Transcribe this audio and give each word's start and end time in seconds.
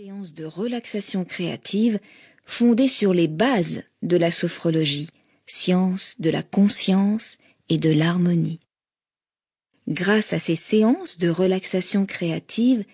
de 0.00 0.46
relaxation 0.46 1.26
créative 1.26 2.00
fondée 2.46 2.88
sur 2.88 3.12
les 3.12 3.28
bases 3.28 3.82
de 4.00 4.16
la 4.16 4.30
sophrologie, 4.30 5.10
science 5.44 6.16
de 6.20 6.30
la 6.30 6.42
conscience 6.42 7.36
et 7.68 7.76
de 7.76 7.90
l'harmonie. 7.90 8.60
Grâce 9.88 10.32
à 10.32 10.38
ces 10.38 10.56
séances 10.56 11.18
de 11.18 11.28
relaxation 11.28 12.06
créative, 12.06 12.84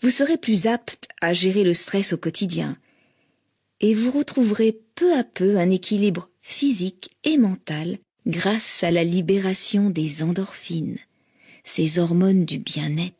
vous 0.00 0.08
serez 0.08 0.38
plus 0.38 0.66
apte 0.66 1.08
à 1.20 1.34
gérer 1.34 1.64
le 1.64 1.74
stress 1.74 2.14
au 2.14 2.16
quotidien 2.16 2.78
et 3.80 3.94
vous 3.94 4.10
retrouverez 4.10 4.80
peu 4.94 5.12
à 5.18 5.24
peu 5.24 5.58
un 5.58 5.68
équilibre 5.68 6.30
physique 6.40 7.10
et 7.24 7.36
mental 7.36 7.98
grâce 8.26 8.82
à 8.82 8.90
la 8.90 9.04
libération 9.04 9.90
des 9.90 10.22
endorphines, 10.22 10.98
ces 11.64 11.98
hormones 11.98 12.46
du 12.46 12.58
bien-être. 12.58 13.17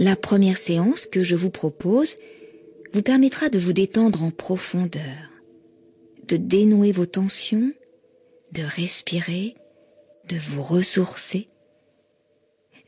La 0.00 0.16
première 0.16 0.56
séance 0.56 1.04
que 1.04 1.22
je 1.22 1.36
vous 1.36 1.50
propose 1.50 2.16
vous 2.94 3.02
permettra 3.02 3.50
de 3.50 3.58
vous 3.58 3.74
détendre 3.74 4.22
en 4.22 4.30
profondeur, 4.30 5.28
de 6.26 6.38
dénouer 6.38 6.90
vos 6.90 7.04
tensions, 7.04 7.70
de 8.52 8.62
respirer, 8.62 9.56
de 10.26 10.38
vous 10.38 10.62
ressourcer, 10.62 11.50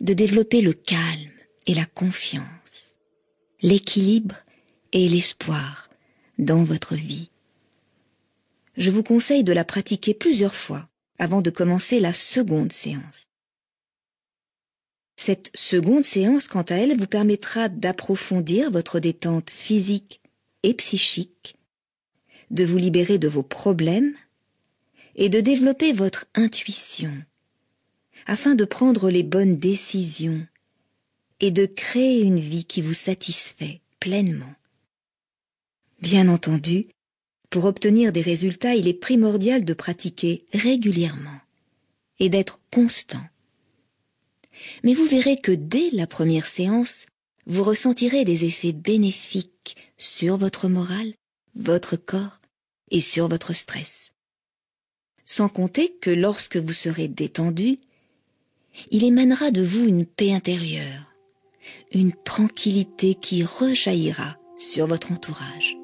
de 0.00 0.14
développer 0.14 0.62
le 0.62 0.72
calme 0.72 1.30
et 1.66 1.74
la 1.74 1.84
confiance, 1.84 2.96
l'équilibre 3.60 4.36
et 4.92 5.06
l'espoir 5.06 5.90
dans 6.38 6.64
votre 6.64 6.94
vie. 6.94 7.28
Je 8.78 8.90
vous 8.90 9.02
conseille 9.02 9.44
de 9.44 9.52
la 9.52 9.66
pratiquer 9.66 10.14
plusieurs 10.14 10.54
fois 10.54 10.88
avant 11.18 11.42
de 11.42 11.50
commencer 11.50 12.00
la 12.00 12.14
seconde 12.14 12.72
séance. 12.72 13.26
Cette 15.24 15.52
seconde 15.54 16.04
séance, 16.04 16.48
quant 16.48 16.62
à 16.62 16.74
elle, 16.74 16.98
vous 16.98 17.06
permettra 17.06 17.68
d'approfondir 17.68 18.72
votre 18.72 18.98
détente 18.98 19.50
physique 19.50 20.20
et 20.64 20.74
psychique, 20.74 21.54
de 22.50 22.64
vous 22.64 22.76
libérer 22.76 23.18
de 23.18 23.28
vos 23.28 23.44
problèmes 23.44 24.16
et 25.14 25.28
de 25.28 25.38
développer 25.40 25.92
votre 25.92 26.24
intuition 26.34 27.12
afin 28.26 28.56
de 28.56 28.64
prendre 28.64 29.10
les 29.10 29.22
bonnes 29.22 29.54
décisions 29.54 30.44
et 31.38 31.52
de 31.52 31.66
créer 31.66 32.22
une 32.22 32.40
vie 32.40 32.64
qui 32.64 32.82
vous 32.82 32.92
satisfait 32.92 33.80
pleinement. 34.00 34.56
Bien 36.00 36.28
entendu, 36.28 36.88
pour 37.48 37.66
obtenir 37.66 38.10
des 38.10 38.22
résultats, 38.22 38.74
il 38.74 38.88
est 38.88 38.92
primordial 38.92 39.64
de 39.64 39.74
pratiquer 39.74 40.46
régulièrement 40.52 41.40
et 42.18 42.28
d'être 42.28 42.60
constant 42.72 43.22
mais 44.82 44.94
vous 44.94 45.06
verrez 45.06 45.36
que 45.36 45.52
dès 45.52 45.90
la 45.92 46.06
première 46.06 46.46
séance, 46.46 47.06
vous 47.46 47.64
ressentirez 47.64 48.24
des 48.24 48.44
effets 48.44 48.72
bénéfiques 48.72 49.76
sur 49.98 50.36
votre 50.36 50.68
morale, 50.68 51.14
votre 51.54 51.96
corps 51.96 52.40
et 52.90 53.00
sur 53.00 53.28
votre 53.28 53.52
stress. 53.52 54.12
Sans 55.24 55.48
compter 55.48 55.96
que 56.00 56.10
lorsque 56.10 56.56
vous 56.56 56.72
serez 56.72 57.08
détendu, 57.08 57.78
il 58.90 59.04
émanera 59.04 59.50
de 59.50 59.62
vous 59.62 59.86
une 59.86 60.06
paix 60.06 60.32
intérieure, 60.32 61.14
une 61.92 62.12
tranquillité 62.12 63.14
qui 63.14 63.44
rejaillira 63.44 64.38
sur 64.56 64.86
votre 64.86 65.12
entourage 65.12 65.76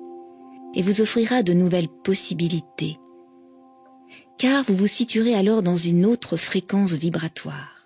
et 0.74 0.82
vous 0.82 1.00
offrira 1.00 1.42
de 1.42 1.52
nouvelles 1.52 1.88
possibilités, 1.88 2.98
car 4.38 4.64
vous 4.64 4.76
vous 4.76 4.86
situerez 4.86 5.34
alors 5.34 5.62
dans 5.62 5.76
une 5.76 6.06
autre 6.06 6.36
fréquence 6.36 6.92
vibratoire. 6.92 7.77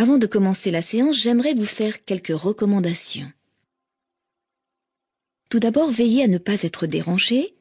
Avant 0.00 0.16
de 0.16 0.26
commencer 0.26 0.70
la 0.70 0.80
séance, 0.80 1.18
j'aimerais 1.18 1.52
vous 1.52 1.66
faire 1.66 2.06
quelques 2.06 2.28
recommandations. 2.28 3.30
Tout 5.50 5.58
d'abord, 5.58 5.90
veillez 5.90 6.24
à 6.24 6.26
ne 6.26 6.38
pas 6.38 6.62
être 6.62 6.86
dérangé. 6.86 7.54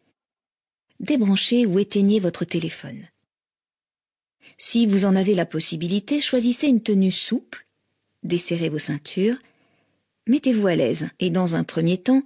Débranchez 1.01 1.65
ou 1.65 1.79
éteignez 1.79 2.21
votre 2.21 2.45
téléphone. 2.45 3.09
Si 4.57 4.85
vous 4.85 5.03
en 5.03 5.17
avez 5.17 5.35
la 5.35 5.45
possibilité, 5.45 6.21
choisissez 6.21 6.67
une 6.67 6.81
tenue 6.81 7.11
souple, 7.11 7.67
desserrez 8.23 8.69
vos 8.69 8.79
ceintures, 8.79 9.35
mettez-vous 10.25 10.67
à 10.67 10.75
l'aise 10.75 11.09
et 11.19 11.31
dans 11.31 11.57
un 11.57 11.65
premier 11.65 11.97
temps, 11.97 12.23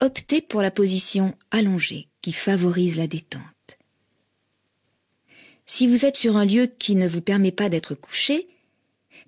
optez 0.00 0.42
pour 0.42 0.62
la 0.62 0.70
position 0.70 1.36
allongée 1.50 2.06
qui 2.22 2.32
favorise 2.32 2.98
la 2.98 3.08
détente. 3.08 3.42
Si 5.66 5.88
vous 5.88 6.04
êtes 6.04 6.16
sur 6.16 6.36
un 6.36 6.44
lieu 6.44 6.68
qui 6.68 6.94
ne 6.94 7.08
vous 7.08 7.20
permet 7.20 7.50
pas 7.50 7.68
d'être 7.68 7.96
couché, 7.96 8.46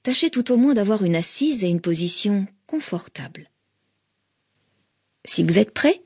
tâchez 0.03 0.31
tout 0.31 0.53
au 0.53 0.57
moins 0.57 0.75
d'avoir 0.75 1.05
une 1.05 1.17
assise 1.17 1.65
et 1.65 1.69
une 1.69 1.81
position 1.81 2.47
confortable. 2.67 3.51
Si 5.25 5.43
vous 5.43 5.59
êtes 5.59 5.73
prêt, 5.73 6.03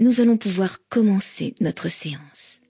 nous 0.00 0.20
allons 0.20 0.36
pouvoir 0.36 0.78
commencer 0.88 1.54
notre 1.60 1.88
séance. 1.88 2.60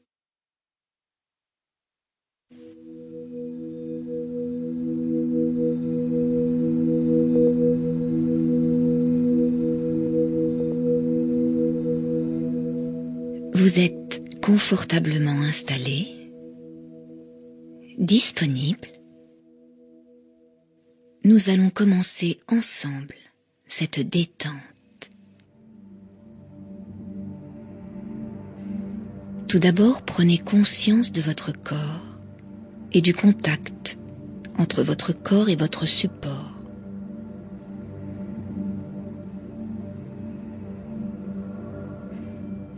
Vous 13.54 13.78
êtes 13.78 14.40
confortablement 14.42 15.40
installé, 15.40 16.08
disponible 17.96 18.88
nous 21.24 21.48
allons 21.48 21.70
commencer 21.70 22.38
ensemble 22.48 23.14
cette 23.66 23.98
détente. 23.98 24.52
Tout 29.48 29.58
d'abord, 29.58 30.02
prenez 30.02 30.36
conscience 30.36 31.12
de 31.12 31.22
votre 31.22 31.50
corps 31.52 32.20
et 32.92 33.00
du 33.00 33.14
contact 33.14 33.98
entre 34.58 34.82
votre 34.82 35.12
corps 35.12 35.48
et 35.48 35.56
votre 35.56 35.86
support. 35.86 36.58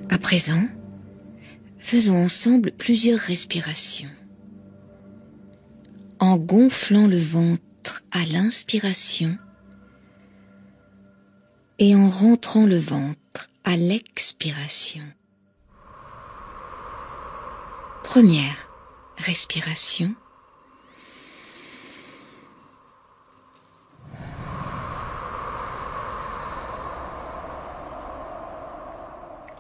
À 0.09 0.19
présent, 0.19 0.69
faisons 1.79 2.25
ensemble 2.25 2.71
plusieurs 2.71 3.19
respirations. 3.19 4.09
En 6.21 6.37
gonflant 6.37 7.09
le 7.09 7.19
ventre, 7.19 7.66
à 8.11 8.25
l'inspiration 8.27 9.37
et 11.79 11.95
en 11.95 12.09
rentrant 12.09 12.67
le 12.67 12.79
ventre 12.79 13.49
à 13.65 13.77
l'expiration. 13.77 15.05
Première 18.03 18.71
respiration. 19.19 20.15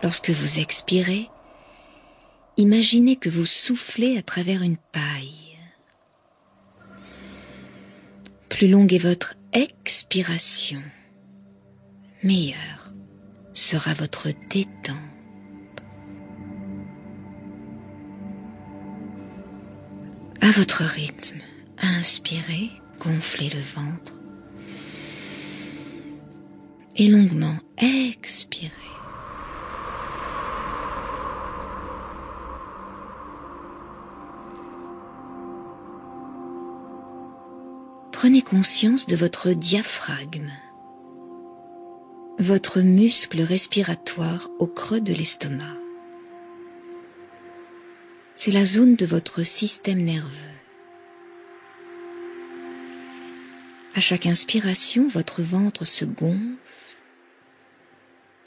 Lorsque 0.02 0.30
vous 0.30 0.60
expirez, 0.60 1.28
imaginez 2.56 3.16
que 3.16 3.28
vous 3.28 3.46
soufflez 3.46 4.16
à 4.16 4.22
travers 4.22 4.62
une 4.62 4.76
paille. 4.76 5.45
Plus 8.56 8.68
longue 8.68 8.94
est 8.94 8.98
votre 8.98 9.34
expiration, 9.52 10.80
meilleure 12.22 12.94
sera 13.52 13.92
votre 13.92 14.28
détente. 14.48 14.96
À 20.40 20.50
votre 20.52 20.84
rythme, 20.84 21.40
inspirez, 21.82 22.70
gonflez 22.98 23.50
le 23.50 23.60
ventre 23.60 24.14
et 26.96 27.08
longuement 27.08 27.58
expirez. 27.76 28.85
Prenez 38.16 38.40
conscience 38.40 39.06
de 39.06 39.14
votre 39.14 39.50
diaphragme, 39.50 40.50
votre 42.38 42.80
muscle 42.80 43.42
respiratoire 43.42 44.48
au 44.58 44.66
creux 44.66 45.02
de 45.02 45.12
l'estomac. 45.12 45.76
C'est 48.34 48.52
la 48.52 48.64
zone 48.64 48.96
de 48.96 49.04
votre 49.04 49.42
système 49.42 50.00
nerveux. 50.00 50.56
À 53.94 54.00
chaque 54.00 54.24
inspiration, 54.24 55.08
votre 55.08 55.42
ventre 55.42 55.84
se 55.84 56.06
gonfle 56.06 56.96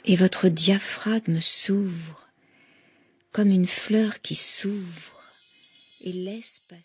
et 0.04 0.16
votre 0.16 0.48
diaphragme 0.48 1.40
s'ouvre 1.40 2.28
comme 3.30 3.50
une 3.50 3.68
fleur 3.68 4.20
qui 4.20 4.34
s'ouvre 4.34 5.22
et 6.00 6.10
laisse 6.10 6.60
passer. 6.68 6.82